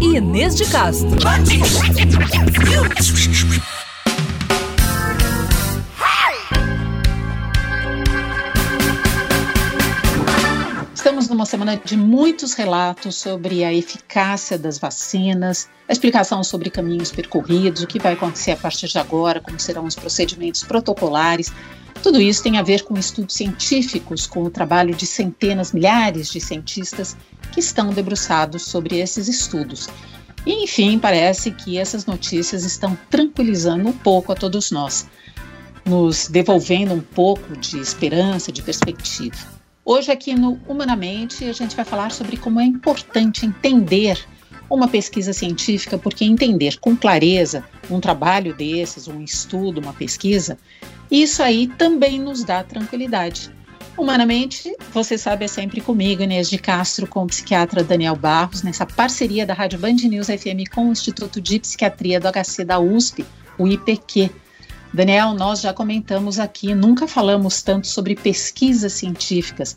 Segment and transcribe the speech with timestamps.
[0.00, 1.08] e Inês de Castro.
[10.94, 17.10] Estamos numa semana de muitos relatos sobre a eficácia das vacinas, a explicação sobre caminhos
[17.10, 21.52] percorridos, o que vai acontecer a partir de agora, como serão os procedimentos protocolares.
[22.00, 26.40] Tudo isso tem a ver com estudos científicos, com o trabalho de centenas, milhares de
[26.40, 27.16] cientistas
[27.54, 29.88] que estão debruçados sobre esses estudos.
[30.44, 35.06] E, enfim, parece que essas notícias estão tranquilizando um pouco a todos nós,
[35.86, 39.36] nos devolvendo um pouco de esperança, de perspectiva.
[39.84, 44.18] Hoje, aqui no Humanamente, a gente vai falar sobre como é importante entender
[44.68, 50.58] uma pesquisa científica, porque entender com clareza um trabalho desses, um estudo, uma pesquisa,
[51.10, 53.50] isso aí também nos dá tranquilidade.
[53.96, 58.84] Humanamente, você sabe, é sempre comigo, Inês de Castro, com o psiquiatra Daniel Barros, nessa
[58.84, 63.24] parceria da Rádio Band News FM com o Instituto de Psiquiatria do HC da USP,
[63.56, 64.30] o IPQ.
[64.92, 69.76] Daniel, nós já comentamos aqui, nunca falamos tanto sobre pesquisas científicas.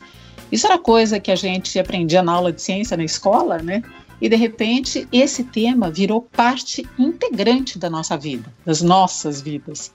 [0.51, 3.83] Isso era coisa que a gente aprendia na aula de ciência na escola, né?
[4.19, 9.93] E de repente esse tema virou parte integrante da nossa vida, das nossas vidas.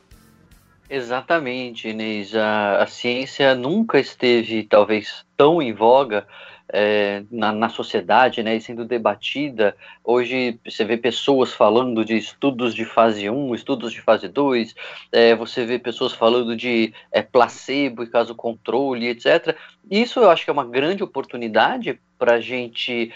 [0.94, 2.36] Exatamente, Inês.
[2.36, 6.26] A, a ciência nunca esteve, talvez, tão em voga
[6.68, 9.74] é, na, na, sociedade, né, e sendo debatida.
[10.04, 14.74] Hoje você vê pessoas falando de estudos de fase 1, estudos de fase 2,
[15.10, 19.56] é, você vê pessoas falando de é, placebo e caso controle, etc.
[19.90, 23.10] Isso eu acho que é uma grande oportunidade para a gente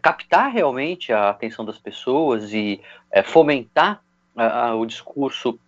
[0.00, 2.80] captar realmente a atenção das pessoas e
[3.24, 4.02] fomentar
[4.34, 5.58] a, a, o discurso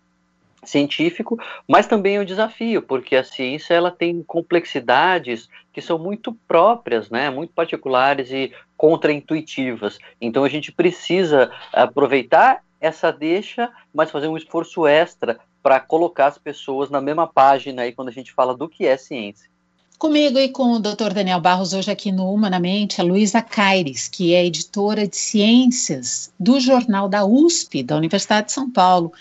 [0.69, 6.33] científico, mas também é um desafio, porque a ciência ela tem complexidades que são muito
[6.47, 9.97] próprias, né, muito particulares e contraintuitivas.
[10.19, 16.37] Então a gente precisa aproveitar essa deixa, mas fazer um esforço extra para colocar as
[16.37, 19.49] pessoas na mesma página aí quando a gente fala do que é ciência.
[19.97, 21.13] Comigo e com o Dr.
[21.13, 26.59] Daniel Barros hoje aqui no Humanamente, a Luísa Caires, que é editora de ciências do
[26.59, 29.13] jornal da USP, da Universidade de São Paulo.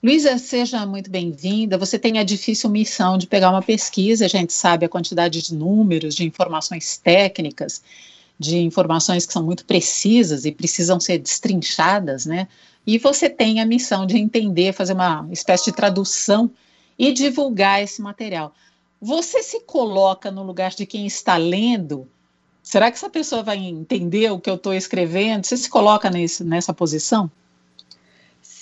[0.00, 1.76] Luísa, seja muito bem-vinda.
[1.76, 5.52] Você tem a difícil missão de pegar uma pesquisa, a gente sabe a quantidade de
[5.52, 7.82] números, de informações técnicas,
[8.38, 12.46] de informações que são muito precisas e precisam ser destrinchadas, né?
[12.86, 16.48] E você tem a missão de entender, fazer uma espécie de tradução
[16.96, 18.54] e divulgar esse material.
[19.00, 22.06] Você se coloca no lugar de quem está lendo?
[22.62, 25.44] Será que essa pessoa vai entender o que eu estou escrevendo?
[25.44, 27.28] Você se coloca nesse, nessa posição?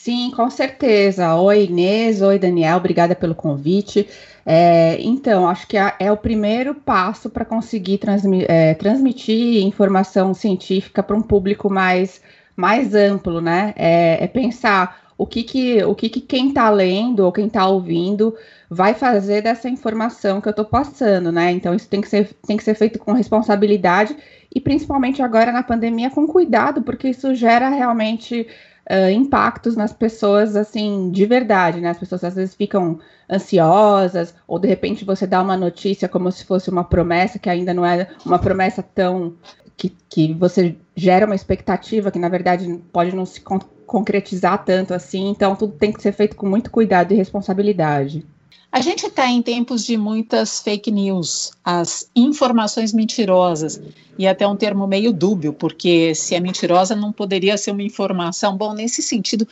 [0.06, 1.34] Sim, com certeza.
[1.34, 2.22] Oi, Inês.
[2.22, 2.76] Oi, Daniel.
[2.76, 4.08] Obrigada pelo convite.
[4.46, 11.02] É, então, acho que é o primeiro passo para conseguir transmi é, transmitir informação científica
[11.02, 12.22] para um público mais,
[12.54, 13.74] mais amplo, né?
[13.76, 17.66] É, é, pensar o que, que, o que, que quem está lendo ou quem está
[17.66, 18.32] ouvindo
[18.70, 21.50] vai fazer dessa informação que eu estou passando, né?
[21.50, 24.16] Então, isso tem que, ser, tem que ser feito com responsabilidade
[24.54, 28.46] e, principalmente agora na pandemia, com cuidado, porque isso gera realmente
[28.90, 31.90] uh, impactos nas pessoas, assim, de verdade, né?
[31.90, 32.98] As pessoas às vezes ficam
[33.30, 37.74] ansiosas, ou de repente você dá uma notícia como se fosse uma promessa, que ainda
[37.74, 39.34] não é uma promessa tão.
[39.76, 44.92] que, que você gera uma expectativa que, na verdade, pode não se con concretizar tanto
[44.92, 45.28] assim.
[45.28, 48.26] Então, tudo tem que ser feito com muito cuidado e responsabilidade.
[48.76, 53.80] A gente está em tempos de muitas fake news, as informações mentirosas,
[54.18, 58.54] e até um termo meio dúbio, porque se é mentirosa não poderia ser uma informação.
[58.54, 59.48] Bom, nesse sentido,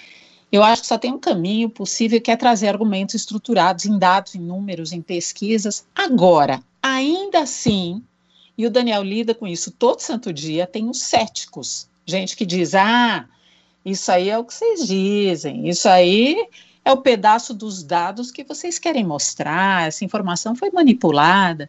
[0.52, 4.34] Eu acho que só tem um caminho possível que é trazer argumentos estruturados em dados,
[4.34, 5.86] em números, em pesquisas.
[5.94, 8.02] Agora, ainda assim,
[8.58, 11.88] e o Daniel lida com isso todo santo dia, tem os céticos.
[12.04, 13.24] Gente que diz: ah,
[13.86, 16.46] isso aí é o que vocês dizem, isso aí
[16.84, 21.68] é o pedaço dos dados que vocês querem mostrar, essa informação foi manipulada.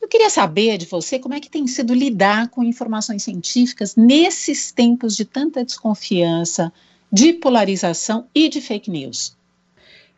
[0.00, 4.72] Eu queria saber de você como é que tem sido lidar com informações científicas nesses
[4.72, 6.72] tempos de tanta desconfiança,
[7.10, 9.36] de polarização e de fake news.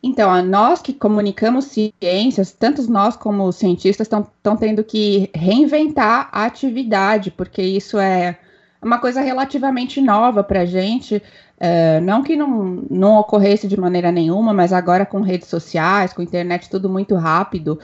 [0.03, 6.45] Então, nós que comunicamos ciências, tanto nós como os cientistas estão tendo que reinventar a
[6.45, 8.39] atividade, porque isso é
[8.85, 11.23] uma coisa relativamente nova para a gente.
[11.59, 16.23] É, não que não, não ocorresse de maneira nenhuma, mas agora com redes sociais, com
[16.23, 17.79] internet, tudo muito rápido,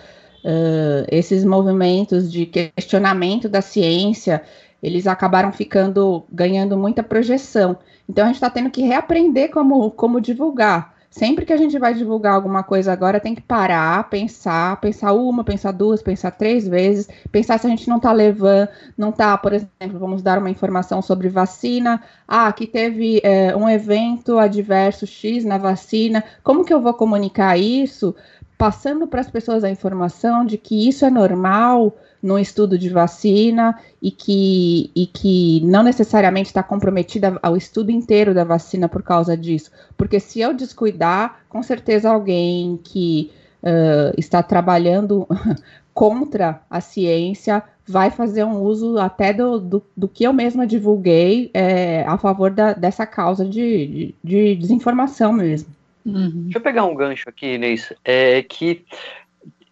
[0.44, 4.43] uh, esses movimentos de questionamento da ciência,
[4.82, 7.79] eles acabaram ficando, ganhando muita projeção.
[8.08, 10.94] Então a gente está tendo que reaprender como, como divulgar.
[11.11, 15.43] Sempre que a gente vai divulgar alguma coisa agora, tem que parar, pensar, pensar uma,
[15.43, 19.53] pensar duas, pensar três vezes, pensar se a gente não está levando, não está, por
[19.53, 22.01] exemplo, vamos dar uma informação sobre vacina.
[22.29, 26.23] Ah, aqui teve é, um evento adverso X na vacina.
[26.45, 28.15] Como que eu vou comunicar isso?
[28.56, 33.78] Passando para as pessoas a informação de que isso é normal, no estudo de vacina
[34.00, 39.37] e que, e que não necessariamente está comprometida ao estudo inteiro da vacina por causa
[39.37, 39.70] disso.
[39.96, 43.31] Porque se eu descuidar, com certeza alguém que
[43.62, 45.26] uh, está trabalhando
[45.94, 51.50] contra a ciência vai fazer um uso até do, do, do que eu mesma divulguei
[51.52, 55.69] é, a favor da, dessa causa de, de, de desinformação mesmo.
[56.06, 56.44] Uhum.
[56.44, 57.93] Deixa eu pegar um gancho aqui, Inês.
[58.05, 58.84] É que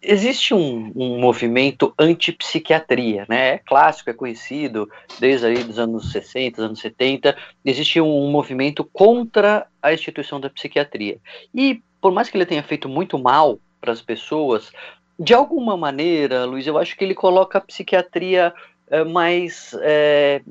[0.01, 3.55] existe um, um movimento anti-psiquiatria, né?
[3.55, 7.35] É clássico, é conhecido desde aí dos anos 60, anos 70.
[7.65, 11.17] Existe um, movimento contra a instituição da psiquiatria.
[11.53, 14.71] E por mais que ele tenha feito muito mal para as pessoas,
[15.19, 18.53] de alguma maneira, Luiz, eu acho que ele coloca a psiquiatria
[18.89, 20.41] é, mais é,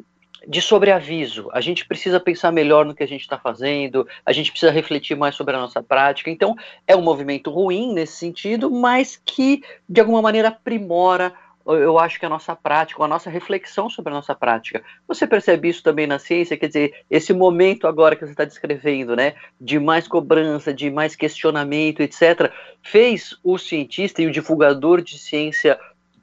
[0.47, 1.49] de sobreaviso.
[1.53, 5.17] A gente precisa pensar melhor no que a gente está fazendo, a gente precisa refletir
[5.17, 6.31] mais sobre a nossa prática.
[6.31, 6.57] Então,
[6.87, 11.35] é um movimento ruim nesse sentido, mas que, de alguma maneira, aprimora
[11.75, 14.83] eu acho que a nossa prática, a nossa reflexão sobre a nossa prática.
[15.07, 16.57] Você percebe isso também na ciência?
[16.57, 21.15] Quer dizer, esse momento agora que você está descrevendo, né, de mais cobrança, de mais
[21.15, 22.51] questionamento, etc.,
[22.83, 25.79] fez o cientista e o divulgador de ciência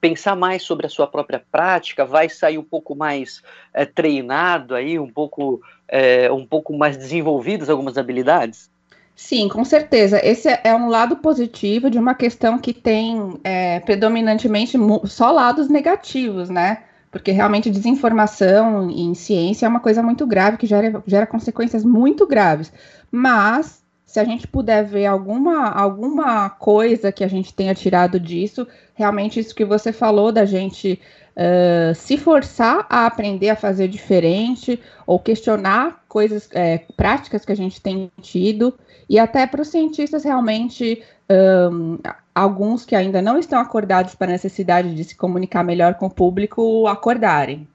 [0.10, 3.42] pensar mais sobre a sua própria prática, vai sair um pouco mais
[3.74, 8.70] é, treinado aí, um pouco, é, um pouco mais desenvolvidas algumas habilidades?
[9.16, 10.20] Sim, com certeza.
[10.24, 16.52] Esse é um lado positivo de uma questão que tem é, predominantemente só lados negativos,
[16.52, 16.84] né?
[17.10, 22.28] Porque realmente desinformação em ciência é uma coisa muito grave, que gera, gera consequências muito
[22.28, 22.72] graves.
[23.10, 23.82] Mas
[24.16, 29.42] se a gente puder ver alguma, alguma coisa que a gente tenha tirado disso, realmente
[29.42, 31.02] isso que você falou da gente
[31.36, 37.58] uh, se forçar a aprender a fazer diferente ou questionar coisas, é, práticas que a
[37.58, 38.74] gente tem tido,
[39.10, 41.04] e até para os cientistas realmente.
[41.28, 41.98] Um,
[42.36, 46.10] alguns que ainda não estão acordados para a necessidade de se comunicar melhor com o
[46.10, 47.68] público acordarem.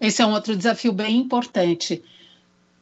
[0.00, 2.02] Esse é um outro desafio bem importante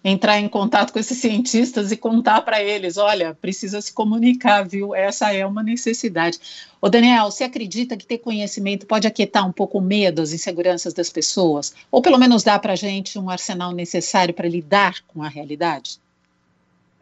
[0.05, 4.95] entrar em contato com esses cientistas e contar para eles, olha, precisa se comunicar, viu?
[4.95, 6.39] Essa é uma necessidade.
[6.81, 10.93] Ô Daniel, você acredita que ter conhecimento pode aquietar um pouco o medo, as inseguranças
[10.93, 11.73] das pessoas?
[11.91, 16.01] Ou pelo menos dar para a gente um arsenal necessário para lidar com a realidade?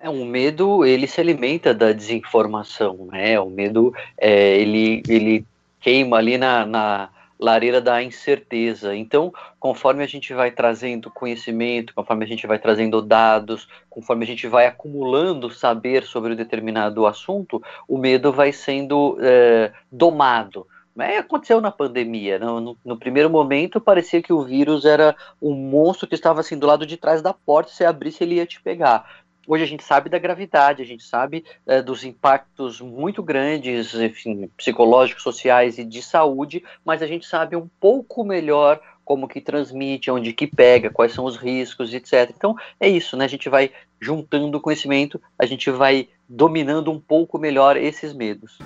[0.02, 3.38] É, um medo, ele se alimenta da desinformação, né?
[3.40, 5.44] O medo, é, ele, ele
[5.80, 7.08] queima ali na, na
[7.40, 8.94] lareira da incerteza.
[8.94, 14.26] Então, conforme a gente vai trazendo conhecimento, conforme a gente vai trazendo dados, conforme a
[14.26, 20.66] gente vai acumulando saber sobre um determinado assunto, o medo vai sendo é, domado.
[20.98, 22.38] É, aconteceu na pandemia.
[22.38, 26.58] No, no, no, primeiro momento, parecia que o vírus era um monstro que estava assim
[26.58, 27.70] do lado de trás da porta.
[27.70, 29.08] Se abrisse, ele ia te pegar.
[29.50, 34.48] Hoje a gente sabe da gravidade, a gente sabe é, dos impactos muito grandes, enfim,
[34.56, 40.08] psicológicos, sociais e de saúde, mas a gente sabe um pouco melhor como que transmite,
[40.08, 42.32] onde que pega, quais são os riscos, etc.
[42.32, 43.24] Então é isso, né?
[43.24, 48.56] A gente vai juntando conhecimento, a gente vai dominando um pouco melhor esses medos.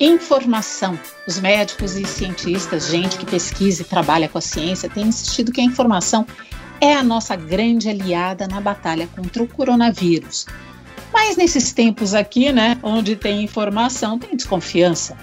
[0.00, 0.98] Informação.
[1.26, 5.60] Os médicos e cientistas, gente que pesquisa e trabalha com a ciência, têm insistido que
[5.60, 6.24] a informação
[6.80, 10.46] é a nossa grande aliada na batalha contra o coronavírus.
[11.12, 15.16] Mas nesses tempos aqui, né, onde tem informação, tem desconfiança.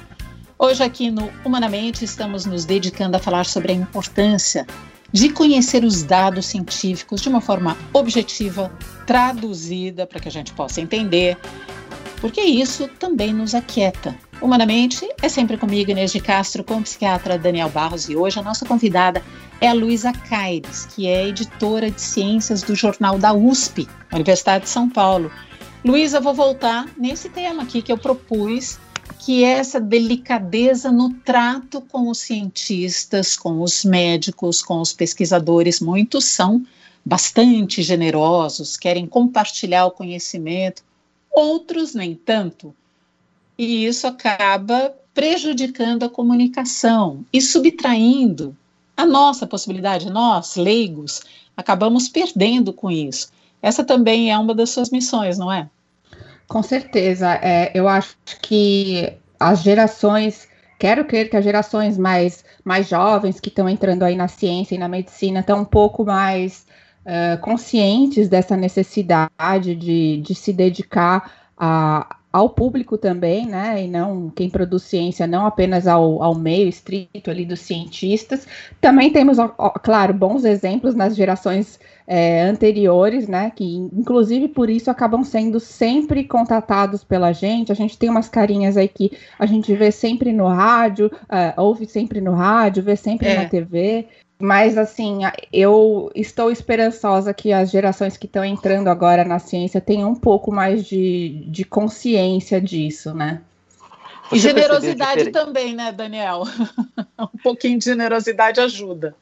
[0.57, 4.65] Hoje aqui no Humanamente estamos nos dedicando a falar sobre a importância
[5.12, 8.71] de conhecer os dados científicos de uma forma objetiva,
[9.05, 11.38] traduzida para que a gente possa entender,
[12.19, 14.15] porque isso também nos aquieta.
[14.41, 18.43] Humanamente, é sempre comigo, Inês de Castro, com o psiquiatra Daniel Barros, e hoje a
[18.43, 19.21] nossa convidada
[19.62, 24.69] é a Luísa Caires, que é editora de ciências do jornal da USP, Universidade de
[24.69, 25.31] São Paulo.
[25.83, 28.77] Luísa, vou voltar nesse tema aqui que eu propus,
[29.19, 35.79] que é essa delicadeza no trato com os cientistas, com os médicos, com os pesquisadores.
[35.79, 36.65] Muitos são
[37.03, 40.83] bastante generosos, querem compartilhar o conhecimento,
[41.31, 42.75] outros nem tanto.
[43.57, 48.55] E isso acaba prejudicando a comunicação e subtraindo
[48.97, 51.21] a nossa possibilidade, nós, leigos,
[51.55, 53.29] acabamos perdendo com isso.
[53.61, 55.69] Essa também é uma das suas missões, não é?
[56.47, 57.33] Com certeza.
[57.41, 60.47] É, eu acho que as gerações,
[60.79, 64.77] quero crer que as gerações mais, mais jovens que estão entrando aí na ciência e
[64.77, 66.65] na medicina estão um pouco mais
[67.05, 74.29] uh, conscientes dessa necessidade de, de se dedicar a, ao público também, né, e não
[74.29, 78.45] quem produz ciência, não apenas ao, ao meio estrito ali dos cientistas.
[78.81, 79.47] Também temos, ó,
[79.81, 86.25] claro, bons exemplos nas gerações é, anteriores, né, que inclusive por isso acabam sendo sempre
[86.25, 87.71] contatados pela gente.
[87.71, 91.85] A gente tem umas carinhas aí que a gente vê sempre no rádio, uh, ouve
[91.85, 93.37] sempre no rádio, vê sempre é.
[93.37, 94.09] na TV.
[94.37, 95.19] Mas, assim,
[95.51, 100.51] eu estou esperançosa que as gerações que estão entrando agora na ciência tenham um pouco
[100.51, 103.41] mais de, de consciência disso, né?
[104.31, 106.43] e generosidade também, né, Daniel?
[107.19, 109.15] um pouquinho de generosidade ajuda.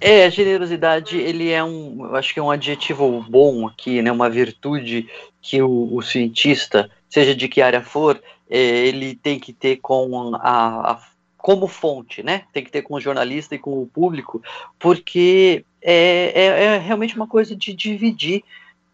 [0.00, 4.10] É, a generosidade, ele é um, eu acho que é um adjetivo bom aqui, né,
[4.10, 5.08] uma virtude
[5.40, 8.20] que o, o cientista, seja de que área for,
[8.50, 11.00] é, ele tem que ter com a, a
[11.42, 12.44] como fonte, né?
[12.52, 14.40] Tem que ter com o jornalista e com o público,
[14.78, 18.44] porque é, é, é realmente uma coisa de dividir.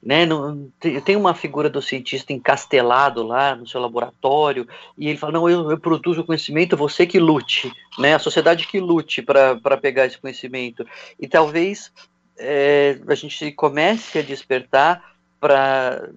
[0.00, 0.70] Né, não,
[1.04, 5.72] tem uma figura do cientista encastelado lá no seu laboratório e ele fala: Não, eu,
[5.72, 10.86] eu produzo conhecimento, você que lute, né, a sociedade que lute para pegar esse conhecimento.
[11.18, 11.92] E talvez
[12.38, 15.02] é, a gente comece a despertar
[15.40, 16.08] para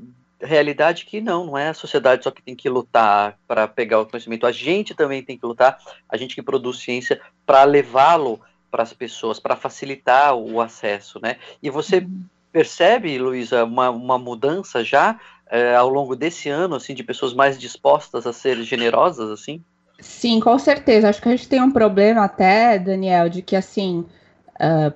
[0.42, 4.06] realidade que não, não é a sociedade só que tem que lutar para pegar o
[4.06, 5.78] conhecimento, a gente também tem que lutar,
[6.10, 11.38] a gente que produz ciência, para levá-lo para as pessoas, para facilitar o acesso, né?
[11.62, 12.24] E você uhum.
[12.52, 15.20] percebe, Luísa, uma, uma mudança já
[15.50, 19.62] é, ao longo desse ano, assim, de pessoas mais dispostas a ser generosas, assim?
[20.00, 21.10] Sim, com certeza.
[21.10, 24.06] Acho que a gente tem um problema até, Daniel, de que, assim,
[24.56, 24.94] uh,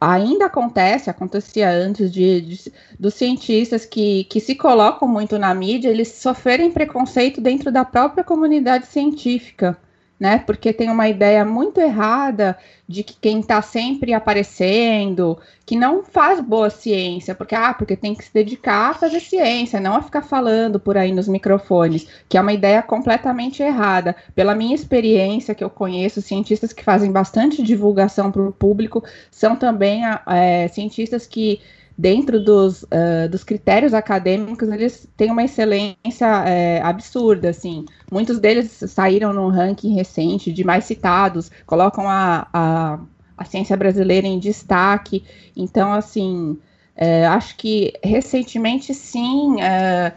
[0.00, 5.88] ainda acontece, acontecia antes de, de, dos cientistas que, que se colocam muito na mídia,
[5.88, 9.78] eles sofrerem preconceito dentro da própria comunidade científica
[10.18, 10.38] né?
[10.38, 12.58] Porque tem uma ideia muito errada
[12.88, 18.14] de que quem está sempre aparecendo, que não faz boa ciência, porque ah, porque tem
[18.14, 22.36] que se dedicar a fazer ciência, não a ficar falando por aí nos microfones, que
[22.36, 24.16] é uma ideia completamente errada.
[24.34, 29.54] Pela minha experiência, que eu conheço, cientistas que fazem bastante divulgação para o público são
[29.54, 31.60] também é, cientistas que
[31.98, 37.84] dentro dos, uh, dos critérios acadêmicos, eles têm uma excelência é, absurda, assim.
[38.10, 43.00] Muitos deles saíram num ranking recente de mais citados, colocam a, a,
[43.36, 45.24] a ciência brasileira em destaque.
[45.56, 46.56] Então, assim,
[46.94, 50.12] é, acho que recentemente, sim, é,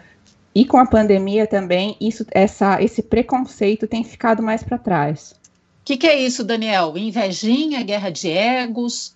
[0.53, 5.31] e com a pandemia também, isso, essa, esse preconceito tem ficado mais para trás.
[5.81, 6.95] O que, que é isso, Daniel?
[6.95, 9.15] Invejinha, guerra de egos?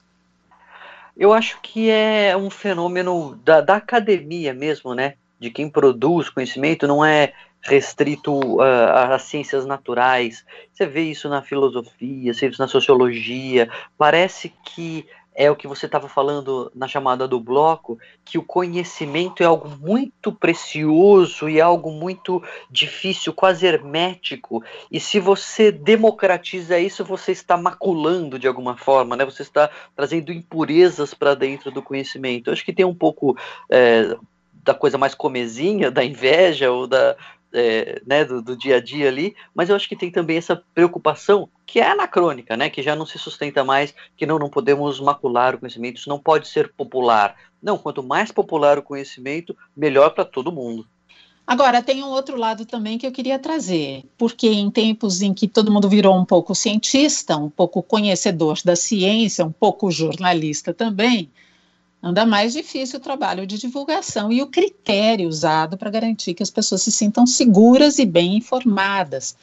[1.17, 5.15] Eu acho que é um fenômeno da, da academia mesmo, né?
[5.39, 10.45] De quem produz conhecimento, não é restrito às ciências naturais.
[10.71, 13.69] Você vê isso na filosofia, você vê isso na sociologia.
[13.97, 15.05] Parece que
[15.35, 19.69] é o que você estava falando na chamada do bloco, que o conhecimento é algo
[19.69, 24.63] muito precioso e algo muito difícil, quase hermético.
[24.89, 29.25] E se você democratiza isso, você está maculando de alguma forma, né?
[29.25, 32.49] Você está trazendo impurezas para dentro do conhecimento.
[32.49, 33.37] Eu acho que tem um pouco
[33.69, 34.15] é,
[34.63, 37.15] da coisa mais comezinha, da inveja ou da,
[37.53, 40.61] é, né, do, do, dia a dia ali, mas eu acho que tem também essa
[40.73, 44.99] preocupação que é anacrônica, né, que já não se sustenta mais, que não, não podemos
[44.99, 47.35] macular o conhecimento, isso não pode ser popular.
[47.61, 50.87] Não, quanto mais popular o conhecimento, melhor para todo mundo.
[51.47, 55.47] Agora, tem um outro lado também que eu queria trazer, porque em tempos em que
[55.47, 61.29] todo mundo virou um pouco cientista, um pouco conhecedor da ciência, um pouco jornalista também,
[62.05, 66.51] anda mais difícil o trabalho de divulgação e o critério usado para garantir que as
[66.51, 69.35] pessoas se sintam seguras e bem informadas.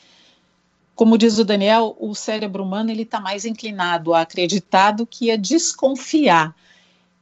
[0.95, 5.28] Como diz o Daniel, o cérebro humano ele está mais inclinado a acreditar do que
[5.28, 6.54] a desconfiar.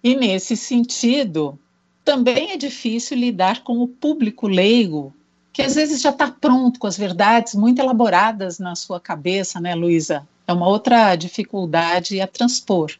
[0.05, 1.59] E nesse sentido,
[2.05, 5.11] também é difícil lidar com o público leigo,
[5.55, 9.75] que às vezes já está pronto com as verdades muito elaboradas na sua cabeça, né,
[9.75, 10.29] Luísa?
[10.47, 12.93] É uma outra dificuldade a transpor.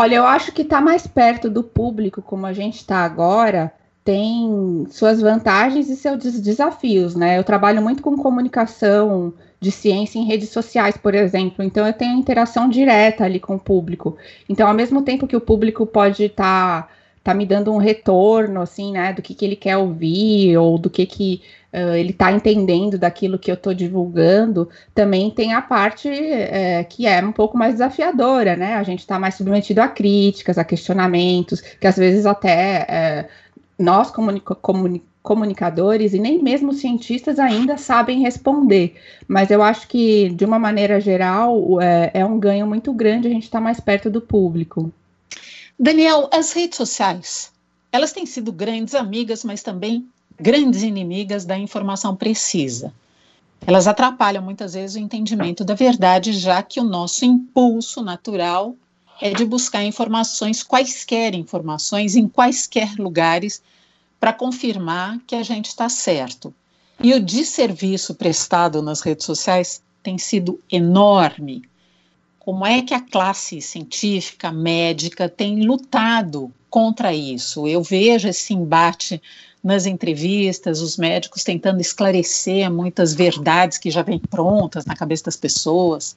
[0.00, 3.72] Olha, eu acho que está mais perto do público, como a gente está agora,
[4.04, 7.36] tem suas vantagens e seus desafios, né?
[7.36, 12.16] Eu trabalho muito com comunicação de ciência em redes sociais, por exemplo, então eu tenho
[12.16, 14.16] interação direta ali com o público.
[14.48, 16.88] Então, ao mesmo tempo que o público pode estar tá,
[17.24, 20.88] tá me dando um retorno, assim, né, do que, que ele quer ouvir ou do
[20.88, 26.08] que, que uh, ele está entendendo daquilo que eu estou divulgando, também tem a parte
[26.08, 28.74] uh, que é um pouco mais desafiadora, né?
[28.74, 34.10] A gente está mais submetido a críticas, a questionamentos, que às vezes até uh, nós
[34.10, 38.96] comunica comuni comunicadores e nem mesmo cientistas ainda sabem responder.
[39.26, 43.30] Mas eu acho que, de uma maneira geral, é, é um ganho muito grande a
[43.30, 44.90] gente estar tá mais perto do público.
[45.78, 47.52] Daniel, as redes sociais,
[47.92, 50.08] elas têm sido grandes amigas, mas também
[50.38, 52.92] grandes inimigas da informação precisa.
[53.66, 58.74] Elas atrapalham muitas vezes o entendimento da verdade, já que o nosso impulso natural
[59.20, 63.60] é de buscar informações, quaisquer informações, em quaisquer lugares,
[64.20, 66.54] para confirmar que a gente está certo.
[67.02, 71.62] E o desserviço prestado nas redes sociais tem sido enorme.
[72.38, 77.68] Como é que a classe científica, médica, tem lutado contra isso?
[77.68, 79.20] Eu vejo esse embate
[79.62, 85.36] nas entrevistas, os médicos tentando esclarecer muitas verdades que já vêm prontas na cabeça das
[85.36, 86.16] pessoas.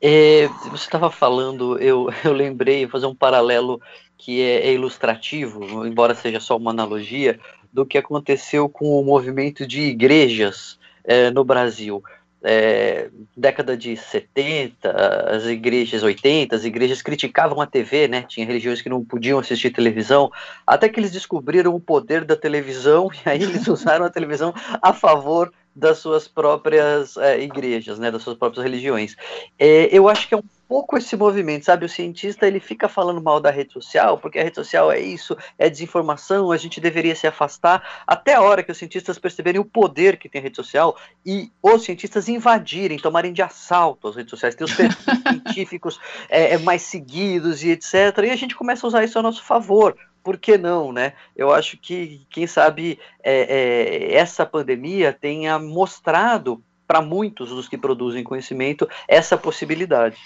[0.00, 3.80] É, você estava falando, eu, eu lembrei, fazer um paralelo
[4.16, 7.38] que é, é, ilustrativo, embora seja só uma analogia,
[7.72, 12.02] do que aconteceu com o movimento de igrejas é, no Brasil
[12.44, 14.90] é, década de 70,
[15.30, 18.22] as igrejas 80, as igrejas criticavam a TV, né?
[18.22, 20.30] Tinha religiões que não podiam assistir televisão,
[20.66, 24.92] até que eles descobriram o poder da televisão e aí eles usaram a televisão a
[24.92, 29.16] favor das suas próprias é, igrejas, né, das suas próprias religiões.
[29.58, 30.42] É, eu acho que é um
[30.72, 31.84] pouco esse movimento, sabe?
[31.84, 35.36] O cientista ele fica falando mal da rede social, porque a rede social é isso,
[35.58, 39.66] é desinformação, a gente deveria se afastar, até a hora que os cientistas perceberem o
[39.66, 40.96] poder que tem a rede social
[41.26, 44.72] e os cientistas invadirem, tomarem de assalto as redes sociais, ter os
[45.28, 47.92] científicos é, é, mais seguidos e etc.
[48.24, 51.12] E a gente começa a usar isso a nosso favor por que não, né?
[51.36, 57.78] Eu acho que, quem sabe, é, é, essa pandemia tenha mostrado para muitos dos que
[57.78, 60.16] produzem conhecimento essa possibilidade.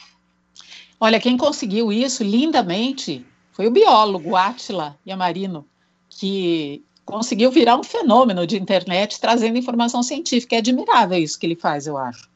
[0.99, 5.67] Olha, quem conseguiu isso lindamente foi o biólogo Átila Yamarino,
[6.09, 10.57] que conseguiu virar um fenômeno de internet trazendo informação científica.
[10.57, 12.29] É admirável isso que ele faz, eu acho.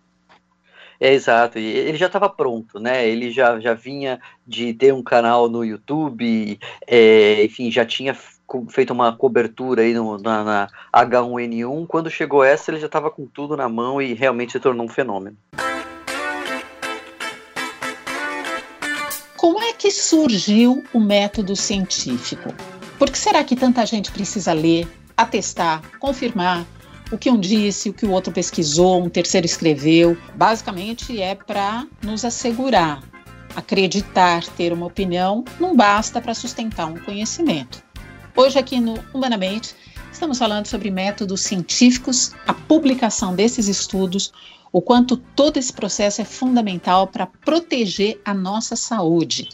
[1.01, 3.09] É, exato, ele já estava pronto, né?
[3.09, 8.15] Ele já, já vinha de ter um canal no YouTube, é, enfim, já tinha
[8.69, 11.87] feito uma cobertura aí no, na, na H1N1.
[11.87, 14.91] Quando chegou essa, ele já estava com tudo na mão e realmente se tornou um
[14.91, 15.39] fenômeno.
[19.39, 22.53] Como é que surgiu o método científico?
[22.99, 24.87] Por que será que tanta gente precisa ler,
[25.17, 26.67] atestar, confirmar,
[27.11, 30.17] o que um disse, o que o outro pesquisou, um terceiro escreveu.
[30.35, 33.03] Basicamente é para nos assegurar.
[33.57, 37.83] Acreditar, ter uma opinião, não basta para sustentar um conhecimento.
[38.37, 39.75] Hoje, aqui no Humanamente,
[40.13, 44.33] estamos falando sobre métodos científicos, a publicação desses estudos,
[44.73, 49.49] o quanto todo esse processo é fundamental para proteger a nossa saúde.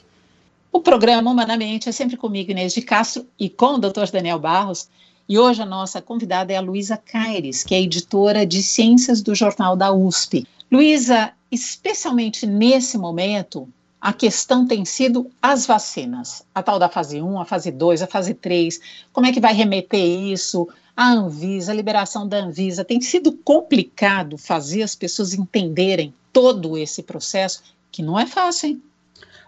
[0.71, 4.11] O programa Humanamente é sempre comigo, Inês de Castro, e com o Dr.
[4.13, 4.91] Daniel Barros,
[5.29, 9.35] e hoje a nossa convidada é a Luísa Caires, que é editora de Ciências do
[9.35, 10.47] Jornal da USP.
[10.71, 13.69] Luísa, especialmente nesse momento,
[14.01, 16.45] a questão tem sido as vacinas.
[16.55, 18.81] A tal da fase 1, a fase 2, a fase 3.
[19.13, 20.69] Como é que vai remeter isso?
[20.97, 22.85] A Anvisa, a liberação da Anvisa.
[22.85, 28.83] Tem sido complicado fazer as pessoas entenderem todo esse processo, que não é fácil, hein?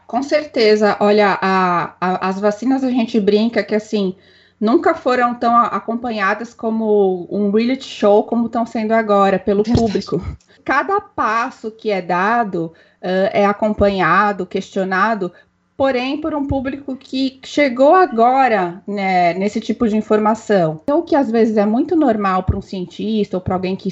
[0.09, 0.97] Com certeza.
[0.99, 4.17] Olha, a, a, as vacinas a gente brinca que assim
[4.61, 10.21] nunca foram tão acompanhadas como um reality show como estão sendo agora pelo público.
[10.65, 12.67] Cada passo que é dado
[13.03, 15.33] uh, é acompanhado, questionado,
[15.77, 20.81] porém por um público que chegou agora né, nesse tipo de informação.
[20.83, 23.89] Então, o que às vezes é muito normal para um cientista ou para alguém que,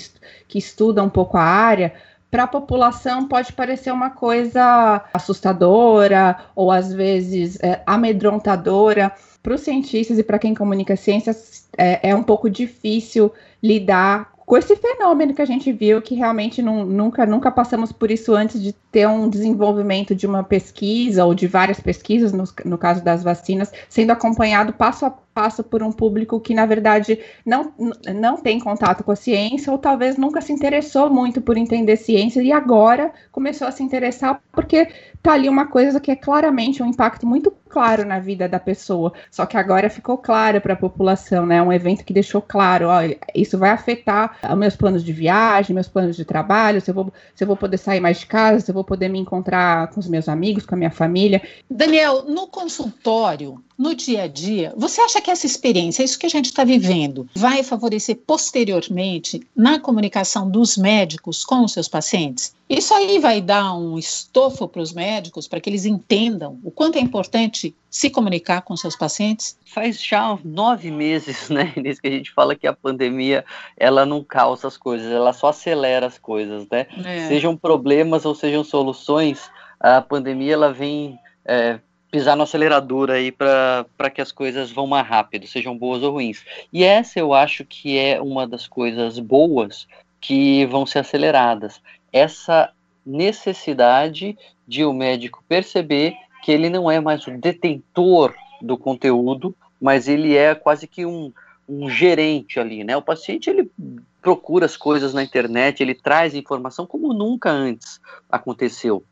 [0.49, 1.95] que estuda um pouco a área,
[2.29, 9.13] para a população pode parecer uma coisa assustadora ou às vezes é, amedrontadora
[9.47, 13.33] para os cientistas e para quem comunica ciências, é, é, um pouco difícil
[13.63, 18.11] lidar com esse fenômeno que a gente viu, que realmente não, nunca, nunca passamos por
[18.11, 22.77] isso antes de ter um desenvolvimento de uma pesquisa ou de várias pesquisas, no, no
[22.77, 27.71] caso das vacinas, sendo acompanhado passo a passo por um público que, na verdade, não,
[28.15, 32.43] não tem contato com a ciência ou talvez nunca se interessou muito por entender ciência
[32.43, 34.89] e agora começou a se interessar porque
[35.23, 39.13] tá ali uma coisa que é claramente um impacto muito claro na vida da pessoa,
[39.31, 41.61] só que agora ficou claro para a população, né?
[41.61, 43.01] Um evento que deixou claro, ó,
[43.35, 47.45] isso vai afetar meus planos de viagem, meus planos de trabalho, se eu vou, se
[47.45, 50.09] eu vou poder sair mais de casa, se eu vou poder me encontrar com os
[50.09, 51.43] meus amigos, com a minha família.
[51.69, 56.31] Daniel, no consultório, no dia a dia, você acha que essa experiência, isso que a
[56.31, 62.55] gente está vivendo, vai favorecer posteriormente na comunicação dos médicos com os seus pacientes?
[62.69, 66.97] Isso aí vai dar um estofo para os médicos, para que eles entendam o quanto
[66.97, 69.59] é importante se comunicar com seus pacientes?
[69.67, 73.45] Faz já nove meses, né, nisso que a gente fala que a pandemia,
[73.77, 76.87] ela não causa as coisas, ela só acelera as coisas, né?
[77.05, 77.29] É.
[77.29, 81.19] Sejam problemas ou sejam soluções, a pandemia, ela vem...
[81.45, 81.79] É,
[82.17, 86.43] pisar no acelerador aí para que as coisas vão mais rápido, sejam boas ou ruins.
[86.73, 89.87] E essa eu acho que é uma das coisas boas
[90.19, 91.79] que vão ser aceleradas.
[92.11, 92.73] Essa
[93.05, 94.35] necessidade
[94.67, 100.35] de o médico perceber que ele não é mais o detentor do conteúdo, mas ele
[100.35, 101.31] é quase que um,
[101.69, 102.97] um gerente ali, né?
[102.97, 103.71] O paciente ele
[104.23, 108.01] procura as coisas na internet, ele traz informação como nunca antes
[108.31, 109.05] aconteceu.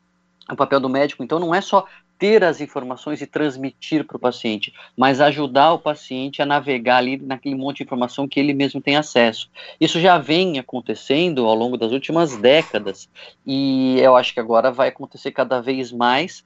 [0.51, 1.87] O papel do médico, então, não é só
[2.19, 7.17] ter as informações e transmitir para o paciente, mas ajudar o paciente a navegar ali
[7.17, 9.51] naquele monte de informação que ele mesmo tem acesso.
[9.81, 13.09] Isso já vem acontecendo ao longo das últimas décadas
[13.47, 16.45] e eu acho que agora vai acontecer cada vez mais.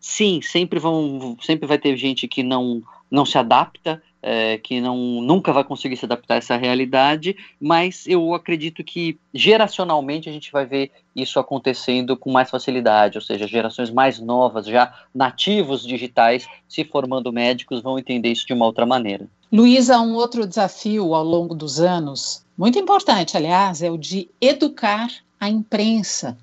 [0.00, 4.96] Sim, sempre vão, sempre vai ter gente que não não se adapta, é, que não,
[5.20, 10.50] nunca vai conseguir se adaptar a essa realidade, mas eu acredito que geracionalmente a gente
[10.50, 16.46] vai ver isso acontecendo com mais facilidade, ou seja, gerações mais novas, já nativos digitais,
[16.66, 19.28] se formando médicos, vão entender isso de uma outra maneira.
[19.52, 25.08] Luísa, um outro desafio ao longo dos anos, muito importante, aliás, é o de educar
[25.38, 26.38] a imprensa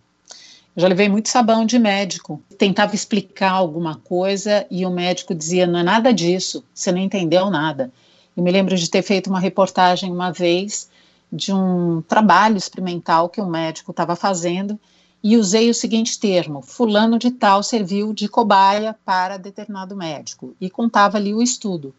[0.75, 2.41] eu já levei muito sabão de médico.
[2.57, 7.49] Tentava explicar alguma coisa e o médico dizia: não é nada disso, você não entendeu
[7.49, 7.91] nada.
[8.35, 10.89] Eu me lembro de ter feito uma reportagem uma vez
[11.31, 14.79] de um trabalho experimental que um médico estava fazendo
[15.23, 20.69] e usei o seguinte termo: Fulano de Tal serviu de cobaia para determinado médico e
[20.69, 21.93] contava ali o estudo.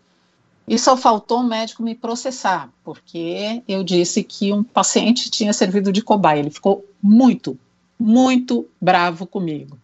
[0.66, 5.92] E só faltou o médico me processar, porque eu disse que um paciente tinha servido
[5.92, 6.38] de cobaia.
[6.38, 7.58] Ele ficou muito,
[8.02, 9.78] muito bravo comigo.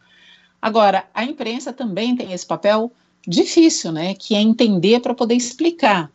[0.61, 2.92] Agora, a imprensa também tem esse papel
[3.26, 4.14] difícil, né?
[4.14, 6.11] Que é entender para poder explicar,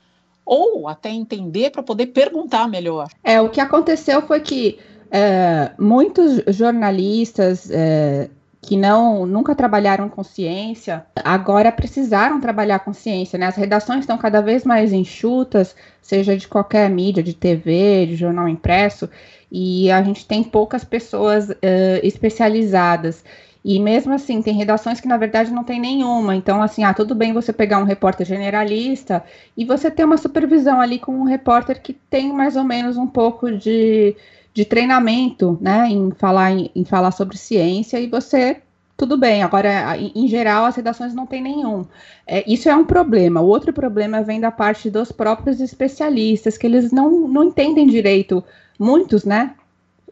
[0.45, 3.07] ou até entender para poder perguntar melhor.
[3.23, 8.29] É, o que aconteceu foi que é, muitos jornalistas é,
[8.63, 13.47] que não nunca trabalharam com ciência, agora precisaram trabalhar com ciência, né?
[13.47, 18.47] As redações estão cada vez mais enxutas, seja de qualquer mídia, de TV, de jornal
[18.47, 19.09] impresso,
[19.51, 21.55] e a gente tem poucas pessoas uh,
[22.01, 23.21] especializadas.
[23.65, 26.33] E mesmo assim, tem redações que na verdade não tem nenhuma.
[26.33, 29.23] Então, assim, ah, tudo bem você pegar um repórter generalista
[29.57, 33.07] e você ter uma supervisão ali com um repórter que tem mais ou menos um
[33.07, 34.15] pouco de,
[34.53, 38.61] de treinamento, né, em falar, em, em falar sobre ciência e você
[38.95, 39.41] tudo bem.
[39.41, 41.85] Agora, em geral, as redações não tem nenhum.
[42.27, 43.41] É, isso é um problema.
[43.41, 48.43] O outro problema vem da parte dos próprios especialistas, que eles não, não entendem direito
[48.79, 49.55] muitos, né,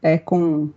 [0.01, 0.69] é, com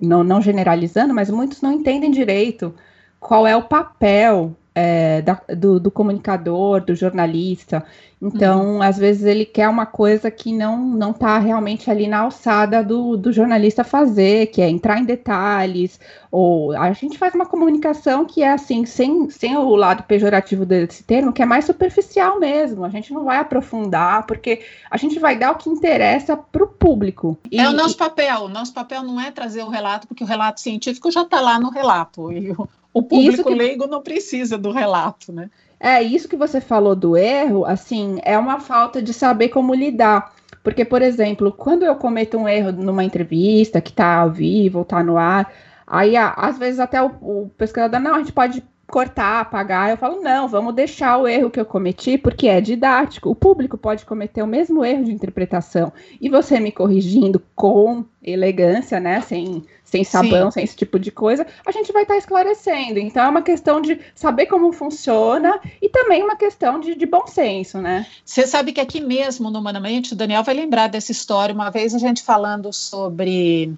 [0.00, 2.74] não, não generalizando, mas muitos não entendem direito
[3.20, 7.84] qual é o papel é, da, do, do, comunicador, do jornalista.
[8.20, 8.82] Então, uhum.
[8.82, 13.16] às vezes ele quer uma coisa que não não está realmente ali na alçada do,
[13.16, 18.42] do jornalista fazer, que é entrar em detalhes, ou a gente faz uma comunicação que
[18.42, 22.84] é assim, sem, sem o lado pejorativo desse termo, que é mais superficial mesmo.
[22.84, 26.68] A gente não vai aprofundar, porque a gente vai dar o que interessa para o
[26.68, 27.38] público.
[27.50, 28.44] E, é o nosso papel.
[28.44, 31.60] O nosso papel não é trazer o relato, porque o relato científico já está lá
[31.60, 32.32] no relato.
[32.32, 33.54] E o, o público que...
[33.54, 35.50] leigo não precisa do relato, né?
[35.80, 40.32] É, isso que você falou do erro, assim, é uma falta de saber como lidar.
[40.62, 45.02] Porque, por exemplo, quando eu cometo um erro numa entrevista que está ao vivo, está
[45.02, 45.52] no ar,
[45.86, 49.90] aí às vezes até o, o pesquisador, não, a gente pode cortar, apagar.
[49.90, 53.28] Eu falo, não, vamos deixar o erro que eu cometi, porque é didático.
[53.28, 55.92] O público pode cometer o mesmo erro de interpretação.
[56.20, 59.20] E você me corrigindo com elegância, né?
[59.20, 60.54] Sem, sem sabão, Sim.
[60.54, 62.98] sem esse tipo de coisa, a gente vai estar tá esclarecendo.
[62.98, 67.28] Então é uma questão de saber como funciona e também uma questão de, de bom
[67.28, 68.04] senso, né?
[68.24, 71.94] Você sabe que aqui mesmo no Humanamente, o Daniel vai lembrar dessa história, uma vez
[71.94, 73.72] a gente falando sobre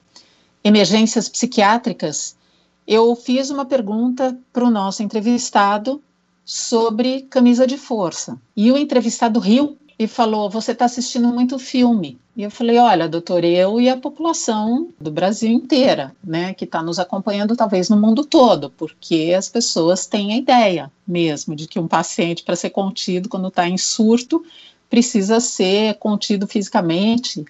[0.65, 2.35] emergências psiquiátricas,
[2.87, 6.03] eu fiz uma pergunta para o nosso entrevistado
[6.47, 8.41] sobre camisa de força.
[8.57, 12.19] E o entrevistado riu e falou: Você está assistindo muito filme.
[12.37, 16.83] E eu falei: Olha, doutor, eu e a população do Brasil inteira, né, que está
[16.83, 21.79] nos acompanhando, talvez no mundo todo, porque as pessoas têm a ideia mesmo de que
[21.79, 24.45] um paciente, para ser contido quando está em surto,
[24.91, 27.45] precisa ser contido fisicamente.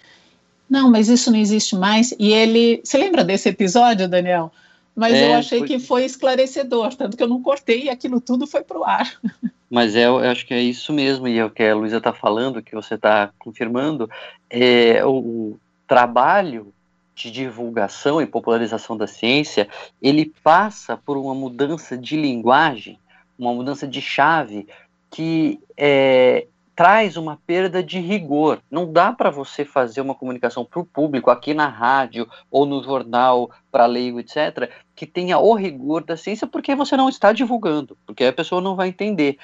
[0.69, 2.15] Não, mas isso não existe mais.
[2.19, 2.81] E ele.
[2.83, 4.53] Você lembra desse episódio, Daniel?
[4.95, 5.69] Mas é, eu achei foi...
[5.69, 9.21] que foi esclarecedor, tanto que eu não cortei e aquilo tudo foi para o ar.
[9.71, 12.13] Mas é, eu acho que é isso mesmo, e é o que a Luísa está
[12.13, 14.09] falando, que você está confirmando,
[14.49, 16.73] é o trabalho
[17.15, 19.69] de divulgação e popularização da ciência,
[20.01, 22.99] ele passa por uma mudança de linguagem,
[23.39, 24.69] uma mudança de chave
[25.11, 28.61] que é, traz uma perda de rigor.
[28.71, 32.83] Não dá para você fazer uma comunicação para o público aqui na rádio ou no
[32.85, 37.97] jornal para leigo, etc., que tenha o rigor da ciência, porque você não está divulgando,
[38.07, 39.37] porque a pessoa não vai entender.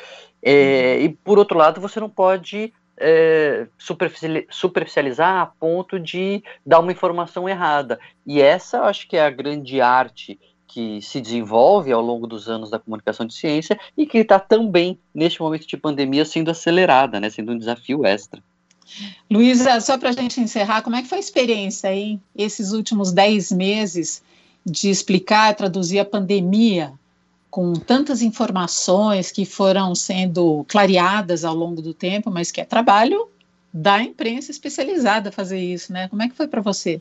[0.43, 3.67] É, e por outro lado, você não pode é,
[4.49, 8.01] superficializar a ponto de dar uma informação errada.
[8.27, 12.49] E essa, eu acho que é a grande arte que se desenvolve ao longo dos
[12.49, 17.21] anos da comunicação de ciência e que está também, neste momento de pandemia, sendo acelerada,
[17.21, 18.43] né, sendo um desafio extra.
[19.31, 23.12] Luísa, só para a gente encerrar, como é que foi a experiência aí, esses últimos
[23.12, 24.23] dez meses,
[24.64, 26.92] de explicar, traduzir a pandemia
[27.51, 33.29] com tantas informações que foram sendo clareadas ao longo do tempo, mas que é trabalho
[33.72, 36.09] da imprensa especializada fazer isso, né?
[36.09, 37.01] Como é que foi para você?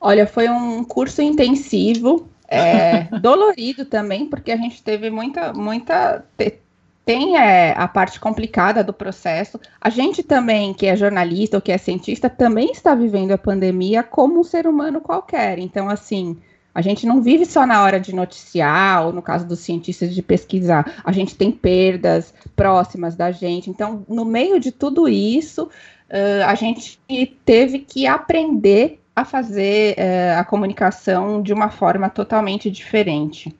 [0.00, 6.24] Olha, foi um curso intensivo, é, dolorido também, porque a gente teve muita, muita.
[7.04, 9.58] Tem é, a parte complicada do processo.
[9.80, 14.02] A gente também, que é jornalista ou que é cientista, também está vivendo a pandemia
[14.02, 15.58] como um ser humano qualquer.
[15.58, 16.36] Então, assim,
[16.78, 20.22] a gente não vive só na hora de noticiar, ou no caso dos cientistas de
[20.22, 21.02] pesquisar.
[21.02, 23.68] A gente tem perdas próximas da gente.
[23.68, 27.00] Então, no meio de tudo isso, uh, a gente
[27.44, 33.52] teve que aprender a fazer é, a comunicação de uma forma totalmente diferente.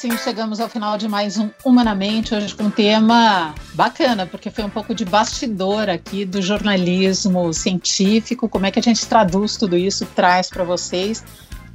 [0.00, 4.64] Sim, chegamos ao final de mais um Humanamente, hoje com um tema bacana, porque foi
[4.64, 9.76] um pouco de bastidor aqui do jornalismo científico, como é que a gente traduz tudo
[9.76, 11.22] isso, traz para vocês,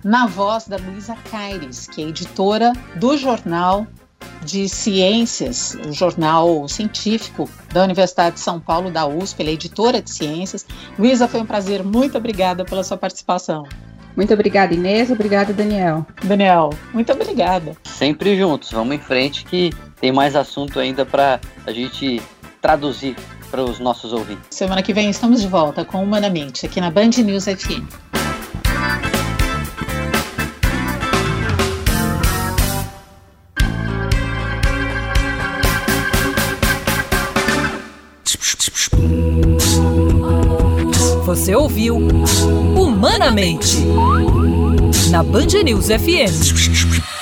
[0.04, 3.86] na voz da Luísa Caires, que é editora do jornal
[4.44, 10.02] de Ciências, o jornal científico da Universidade de São Paulo, da USP, ele é editora
[10.02, 10.66] de ciências.
[10.98, 13.68] Luísa, foi um prazer, muito obrigada pela sua participação.
[14.16, 15.12] Muito obrigada, Inês.
[15.12, 16.06] Obrigada, Daniel.
[16.24, 17.76] Daniel, muito obrigada.
[17.84, 22.22] Sempre juntos, vamos em frente que tem mais assunto ainda para a gente
[22.62, 23.16] traduzir
[23.52, 24.46] para os nossos ouvintes.
[24.50, 29.15] Semana que vem estamos de volta com Humanamente, aqui na Band News FM.
[41.36, 41.98] Você ouviu
[42.78, 43.84] Humanamente
[45.12, 47.15] na Band News FM.